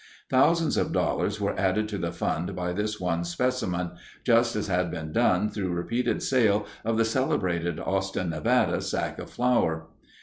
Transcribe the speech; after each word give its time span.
Thousands 0.31 0.77
of 0.77 0.93
dollars 0.93 1.39
were 1.39 1.53
added 1.59 1.87
to 1.89 1.99
the 1.99 2.11
fund 2.11 2.55
by 2.55 2.73
this 2.73 2.99
one 2.99 3.23
specimen, 3.23 3.91
just 4.23 4.55
as 4.55 4.65
had 4.65 4.89
been 4.89 5.11
done 5.11 5.47
through 5.47 5.69
repeated 5.75 6.23
sale 6.23 6.65
of 6.83 6.97
the 6.97 7.05
celebrated 7.05 7.79
Austin 7.79 8.31
(Nevada) 8.31 8.81
sack 8.81 9.19
of 9.19 9.29
flour. 9.29 9.85